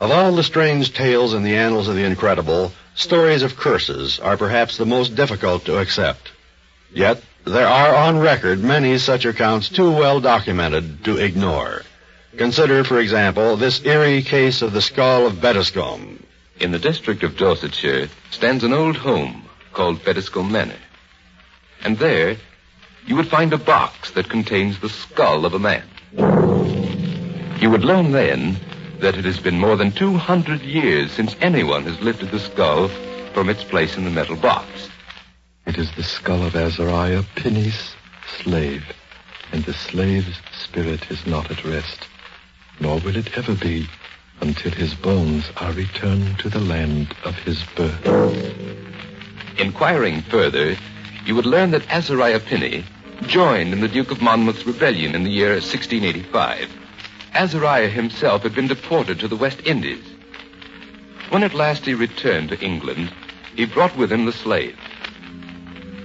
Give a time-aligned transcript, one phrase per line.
[0.00, 4.36] Of all the strange tales in the annals of the incredible, stories of curses are
[4.36, 6.30] perhaps the most difficult to accept.
[6.92, 11.82] Yet, there are on record many such accounts too well documented to ignore.
[12.36, 16.22] Consider, for example, this eerie case of the skull of Bettiscombe.
[16.60, 20.78] In the district of Dorsetshire stands an old home called Bettiscombe Manor.
[21.82, 22.36] And there,
[23.04, 25.84] you would find a box that contains the skull of a man.
[27.60, 28.60] You would learn then
[29.00, 32.88] that it has been more than 200 years since anyone has lifted the skull
[33.32, 34.88] from its place in the metal box.
[35.66, 37.94] It is the skull of Azariah Pinney's
[38.38, 38.84] slave,
[39.52, 42.06] and the slave's spirit is not at rest,
[42.80, 43.88] nor will it ever be
[44.40, 48.06] until his bones are returned to the land of his birth.
[49.58, 50.76] Inquiring further,
[51.24, 52.84] you would learn that Azariah Pinney
[53.22, 56.87] joined in the Duke of Monmouth's rebellion in the year 1685.
[57.34, 60.04] Azariah himself had been deported to the West Indies.
[61.30, 63.12] When at last he returned to England,
[63.54, 64.78] he brought with him the slave.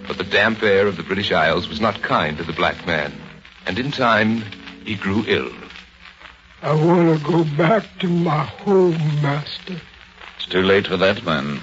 [0.08, 3.14] But the damp air of the British Isles was not kind to the black man,
[3.66, 4.44] and in time
[4.84, 5.52] he grew ill.
[6.62, 9.82] I want to go back to my home, Master.
[10.38, 11.62] It's too late for that, man.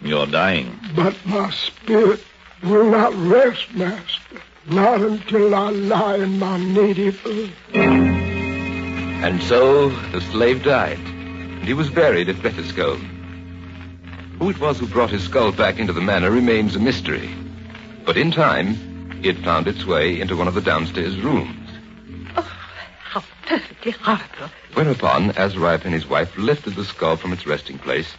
[0.00, 0.78] You're dying.
[0.94, 2.22] But my spirit
[2.62, 4.40] will not rest, Master.
[4.66, 8.25] Not until I lie in my native earth.
[9.26, 14.36] And so the slave died, and he was buried at Bettiscombe.
[14.38, 17.28] Who it was who brought his skull back into the manor remains a mystery.
[18.04, 21.68] But in time, it found its way into one of the downstairs rooms.
[22.36, 22.42] Oh,
[23.02, 24.48] how perfectly horrible.
[24.74, 28.14] Whereupon, Azariah and his wife lifted the skull from its resting place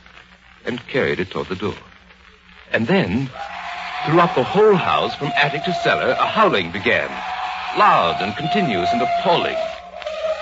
[0.65, 1.77] and carried it toward the door.
[2.73, 3.29] And then,
[4.05, 7.09] throughout the whole house, from attic to cellar, a howling began.
[7.77, 9.55] Loud and continuous and appalling.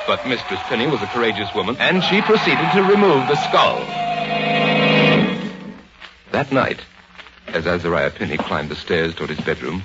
[0.08, 3.80] But Mistress Penny was a courageous woman, and she proceeded to remove the skull.
[6.32, 6.80] That night,
[7.48, 9.84] as Azariah Penny climbed the stairs toward his bedroom,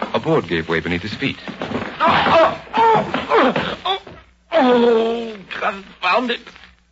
[0.00, 1.38] a board gave way beneath his feet.
[1.48, 4.02] Oh, oh, oh,
[4.52, 6.40] oh, confound it.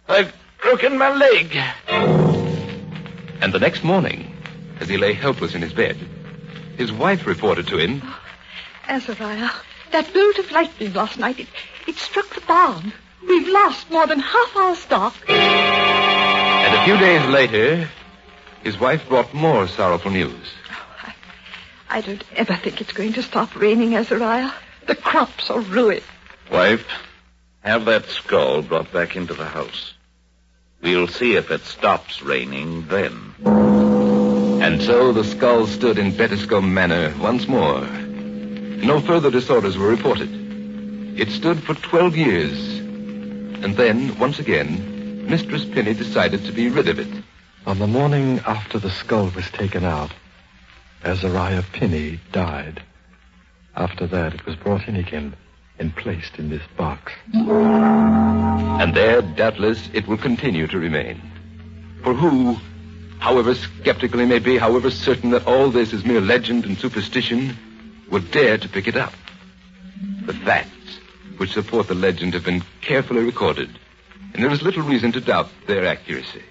[0.08, 1.56] I've broken my leg.
[3.40, 4.34] And the next morning,
[4.80, 5.96] as he lay helpless in his bed,
[6.76, 8.20] his wife reported to him oh,
[8.88, 9.50] Azariah,
[9.92, 11.48] that bolt of lightning last night, it,
[11.86, 12.92] it struck the barn.
[13.26, 15.14] We've lost more than half our stock.
[15.28, 17.88] And a few days later,
[18.62, 20.48] his wife brought more sorrowful news.
[21.02, 21.14] I,
[21.88, 24.52] I don't ever think it's going to stop raining, Azariah.
[24.86, 26.02] The crops are ruined.
[26.50, 26.86] Wife,
[27.60, 29.94] have that skull brought back into the house.
[30.82, 33.34] We'll see if it stops raining then.
[34.62, 37.80] And so the skull stood in Bettiscombe Manor once more.
[37.80, 40.43] No further disorders were reported.
[41.16, 42.78] It stood for 12 years.
[43.62, 47.22] And then, once again, Mistress Penny decided to be rid of it.
[47.66, 50.12] On the morning after the skull was taken out,
[51.04, 52.82] Azariah Pinney died.
[53.76, 55.36] After that, it was brought in again
[55.78, 57.12] and placed in this box.
[57.32, 61.22] And there, doubtless, it will continue to remain.
[62.02, 62.58] For who,
[63.20, 67.56] however skeptical he may be, however certain that all this is mere legend and superstition,
[68.10, 69.14] would dare to pick it up?
[70.26, 70.83] The facts
[71.38, 73.78] which support the legend have been carefully recorded,
[74.32, 76.42] and there is little reason to doubt their accuracy.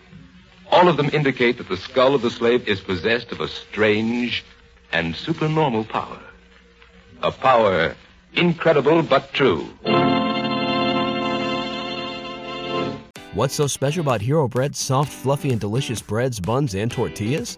[0.71, 4.43] All of them indicate that the skull of the slave is possessed of a strange
[4.91, 6.19] and supernormal power.
[7.21, 7.95] A power
[8.33, 9.67] incredible but true.
[13.33, 17.57] What's so special about Hero Bread's soft, fluffy, and delicious breads, buns, and tortillas?